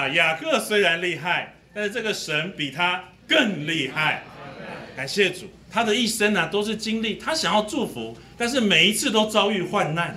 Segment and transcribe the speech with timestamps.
[0.00, 4.22] 哇，雅各虽然厉害，但是这个神比他更厉害。
[4.96, 10.16] 感谢主，他的一生呢、都是经历他想要祝福，但是每一次都遭遇患难。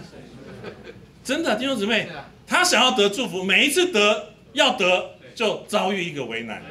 [1.22, 2.08] 真的，弟兄姊妹，
[2.48, 6.62] 他想要得祝福，每一次得要得就遭遇一个为难。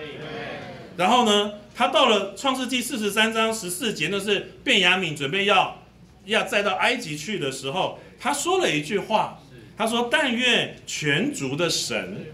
[0.97, 5.83] 然后呢，他到了创世纪四十三章十四节，那是卞雅敏准备要
[6.25, 9.39] 要再到埃及去的时候，他说了一句话，
[9.77, 12.27] 他说：“但愿全族的神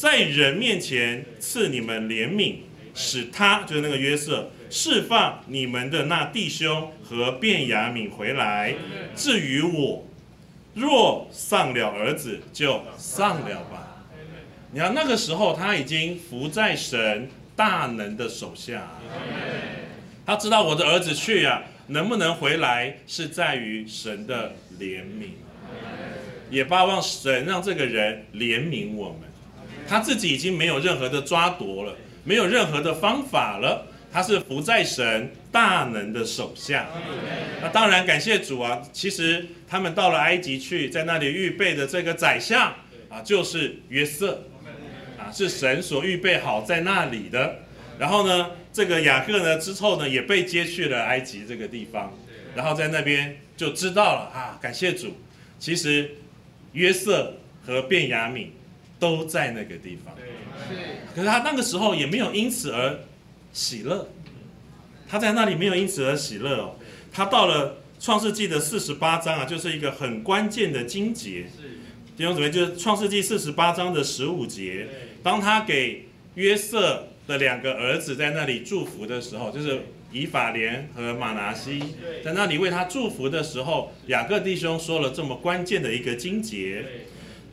[0.00, 2.54] 在人面前赐你们怜悯，
[2.94, 8.74] 使他就是那个约瑟释放你们的那弟兄和卞雅敏回来。
[9.14, 10.02] 至于我，
[10.72, 14.06] 若丧了儿子，就丧了吧。”
[14.72, 18.88] 你看那个时候他已经伏在神大能的手下，
[20.24, 25.32] 他知道我的儿子去呀、能不能回来是在于神的怜悯，
[26.48, 29.28] 也巴望神让这个人怜悯我们。
[29.88, 36.86] 他自己已经没有任何的抓夺了，没有任何的方法了，他是伏在神大能的手下。
[37.60, 38.80] 那当然感谢主啊！
[38.92, 42.74] 其实他们到了埃及去，在那里预备的这个宰相
[43.08, 44.44] 啊，就是约瑟。
[45.18, 47.56] 啊，是神所预备好在那里的。
[47.98, 52.16] 然后呢，这个雅各呢之后呢也被接去了埃及这个地方，
[52.54, 55.18] 然后在那边就知道了啊，感谢主，
[55.58, 56.16] 其实
[56.72, 57.34] 约瑟
[57.66, 58.50] 和卞雅敏
[59.00, 60.14] 都在那个地方，
[61.14, 63.00] 可是他那个时候也没有因此而
[63.52, 64.08] 喜乐，
[65.08, 66.76] 他在那里没有因此而喜乐哦，
[67.10, 71.46] 他到了创世纪的四十八章啊，就是一个很关键的经节。
[72.16, 74.86] 弟兄姊妹，就是创世纪四十八章的十五节，
[75.22, 79.80] 当他给约瑟的两个儿子在那里祝福的时候，就是
[80.12, 81.80] 以法莲和马拿西
[82.22, 86.84] 在那里为他祝福的时候，雅各弟兄说了这么关键的一个经节，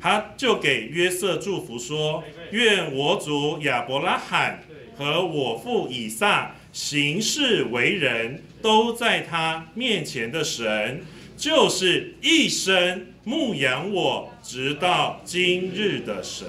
[0.07, 4.63] 他就给约瑟祝福说：“愿我主亚伯拉罕
[4.95, 11.03] 和我父以撒行事为人，都在他面前的神，
[11.35, 16.47] 就是一生牧养我，直到今日的神。”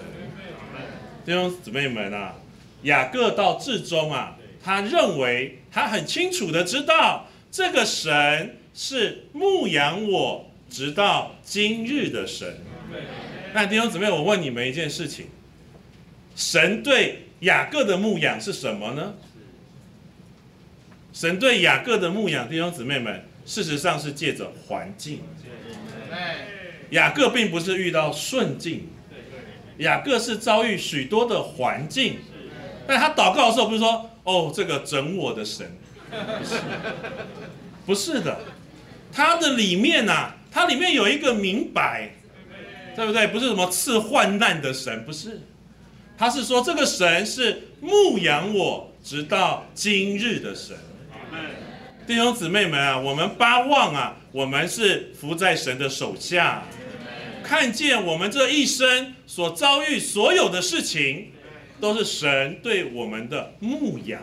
[1.27, 2.37] 弟兄姊妹们啊，
[2.83, 12.59] 雅各到至终啊，他认为他很清楚的知道这个神是牧养我直到今日的神。
[13.55, 15.27] 那弟兄姊妹，我问你们一件事情：
[16.37, 19.15] 神对雅各的牧养是什么呢？
[21.13, 25.21] 神对雅各的牧养，弟兄姊妹们，事实上是借着环境。
[26.91, 28.89] 雅各并不是遇到顺境，
[29.79, 32.19] 雅各是遭遇许多的环境，
[32.87, 35.77] 但他祷告的时候不是说：“哦，这个整我的神。”
[37.85, 38.41] 不是，的，
[39.13, 42.11] 他的里面呐、啊，它里面有一个明白，
[42.99, 43.29] 对不对？
[43.29, 45.41] 不是什么赐患难的神，不是，
[46.19, 50.77] 他是说这个神是牧养我直到今日的神。
[52.09, 56.65] 弟兄姊妹们啊，我们巴望啊，我们是伏在神的手下，
[57.45, 61.31] 看见我们这一生所遭遇所有的事情，
[61.81, 64.21] 都是神对我们的牧养。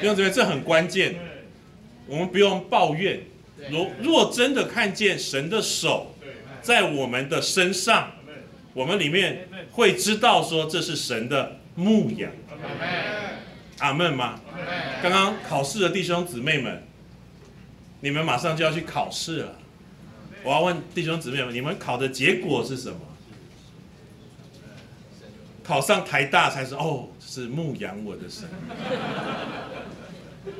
[0.00, 1.14] 弟兄姊妹，这很关键，
[2.08, 3.20] 我们不用抱怨。
[3.70, 6.16] 若若真的看见神的手
[6.62, 8.12] 在我们的身上，
[8.72, 12.30] 我们里面会知道说这是神的牧养。
[13.78, 14.40] 阿门吗？
[15.02, 16.82] 刚刚考试的弟兄姊妹们，
[18.00, 19.58] 你们马上就要去考试了。
[20.42, 22.98] 我要问弟兄姊妹们，你们考的结果是什么？
[25.62, 28.48] 考上台大才是哦，是牧养我的神。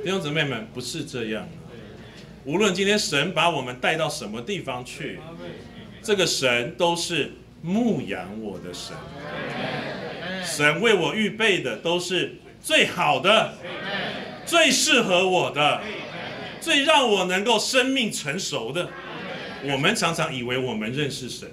[0.05, 1.49] 弟兄姊妹们，不是这样。
[2.45, 5.19] 无论今天神把我们带到什么地方去，
[6.03, 8.97] 这个神都是牧养我的神。
[10.45, 13.55] 神为我预备的都是最好的，
[14.45, 15.83] 最适合我的，
[16.61, 18.89] 最让我能够生命成熟的。
[19.65, 21.49] 我们常常以为我们认识神，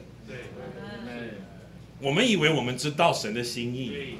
[1.99, 4.15] 我们以为我们知道神的心意，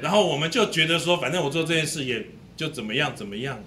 [0.00, 2.26] 然后我们就觉得说，反正我做这件事也
[2.56, 3.62] 就怎么样怎么样。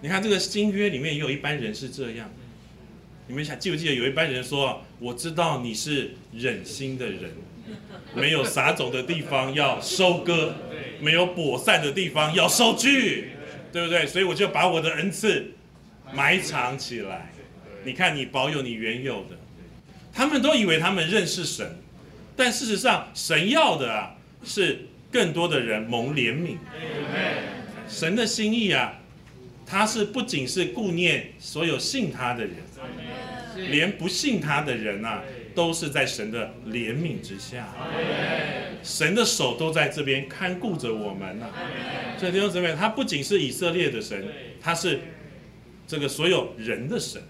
[0.00, 2.30] 你看这个新约里面也有一般人是这样，
[3.26, 7.30] 你们想记不记得有一班人说，我知道你是忍心的人，
[8.14, 10.52] 没有撒种的地方要收割，
[11.00, 13.30] 没有播散的地方要收据，
[13.72, 14.06] 对不对？
[14.06, 15.52] 所以我就把我的恩赐
[16.12, 17.32] 埋藏起来。
[17.84, 19.38] 你看你保有你原有的，
[20.12, 21.78] 他们都以为他们认识神，
[22.36, 26.56] 但事实上神要的啊是更多的人蒙怜悯。
[27.88, 29.00] 神的心意啊，
[29.66, 32.54] 他是不仅是顾念所有信他的人，
[33.56, 35.22] 连不信他的人啊，
[35.54, 37.68] 都是在神的怜悯之下。
[38.82, 41.46] 神的手都在这边看顾着我们呢。
[42.18, 44.24] 所以弟兄姊妹，他不仅是以色列的神，
[44.60, 45.00] 他是
[45.86, 47.22] 这个所有人的神。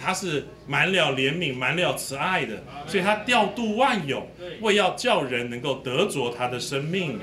[0.00, 4.28] 他是满了怜悯、满了慈爱的，所以他调度万有，
[4.60, 7.18] 为要叫人能够得着他的生命。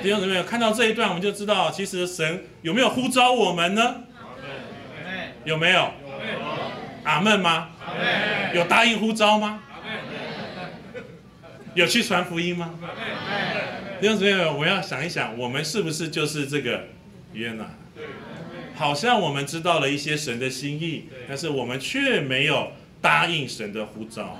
[0.00, 4.04] 弟兄姊妹，看到这一段，我们就知道，其实神有没有呼召我们呢？
[5.44, 5.90] 有没有？
[7.08, 7.70] 阿门吗？
[8.52, 9.62] 有答应呼召吗？
[11.72, 12.74] 有去传福音吗？
[13.98, 16.84] 弟兄姊妹，我要想一想，我们是不是就是这个
[17.32, 17.64] 约拿？
[18.74, 24.38] 好像我们知道了一些神的心意，但是我们却没有答应神的呼召。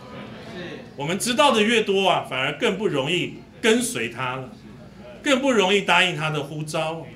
[0.94, 4.50] 我们知道的越多啊，反而更不容易跟随他了，
[5.22, 7.06] 更不容易答应他的呼召。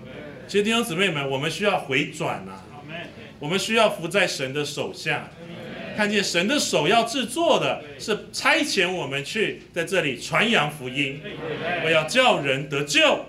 [0.49, 2.65] 其实弟兄姊妹们，我们需要回转啊，
[3.39, 5.29] 我们需要伏在神的手下，
[5.97, 11.21] 看见神的手要制作的是差遣我们去在这里传扬福音，
[11.85, 13.27] 我要叫人得救，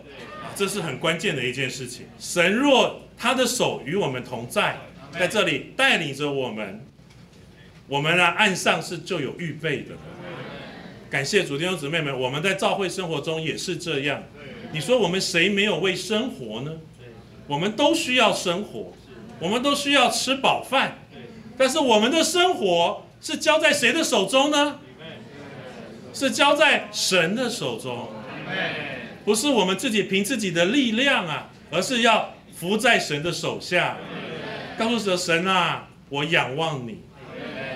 [0.55, 2.05] 这是很关键的一件事情。
[2.19, 4.77] 神若他的手与我们同在，
[5.11, 6.85] 在这里带领着我们。
[7.87, 9.91] 我们呢，岸上是就有预备的。
[11.09, 14.23] 感谢主弟兄姊妹们，我们在教会生活中也是这样。
[14.71, 16.71] 你说我们谁没有为生活呢？
[17.45, 18.93] 我们都需要生活，
[19.43, 20.99] 我们都需要吃饱饭。
[21.57, 24.79] 但是我们的生活是交在谁的手中呢？
[26.13, 28.07] 是交在神的手中，
[29.25, 32.33] 不是我们自己凭自己的力量啊，而是要。
[32.55, 33.97] 伏在神的手下，
[34.77, 36.99] 告诉神神啊，我仰望你。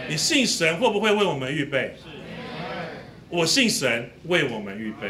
[0.08, 1.96] 你信神会不会为我们预备？
[3.28, 5.10] 我信神为我们预备。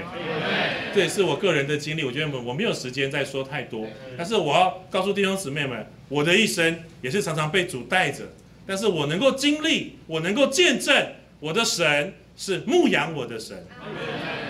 [0.96, 2.04] 这也是我个人的经历。
[2.06, 3.86] 我觉得我我没有时间再说太多，
[4.18, 8.24] 但是我要告诉弟兄姊妹们，我的一生也是常常被主带着，
[8.66, 10.96] 但是我能够经历，我能够见证，
[11.40, 13.66] 我的神是牧养我的神，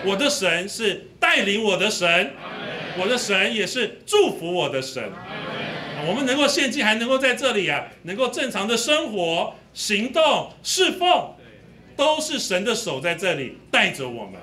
[0.04, 2.30] 我的神是带领我的神。
[3.00, 5.00] 我的神也是祝福我的神，
[6.08, 11.36] 我们能够献祭，还能够在这里啊，能够正常的生活、行动、侍奉，
[11.96, 14.40] 都是神的手在这里带着我们。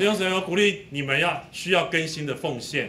[0.00, 2.88] 弟兄姊妹，我鼓励你们要需要更新的奉献。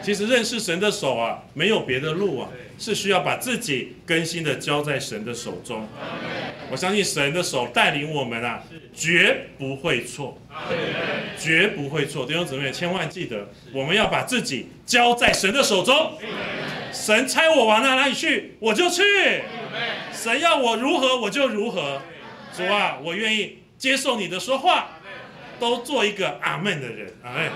[0.00, 2.48] 其实认识神的手啊，没有别的路啊，
[2.78, 5.88] 是需要把自己更新的交在神的手中。
[6.70, 8.62] 我相信神的手带领我们啊，
[8.94, 10.40] 绝不会错。
[11.36, 16.12] 绝不会错，弟兄姊妹，千万记得，我们要把自己交在神的手中。
[16.92, 19.02] 神差我往哪哪里去，我就去。
[20.12, 22.00] 神要我如何，我就如何。
[22.56, 24.97] 主啊，我愿意接受你的说话，
[25.58, 27.12] 都做一个阿门的人。
[27.22, 27.50] 阿门。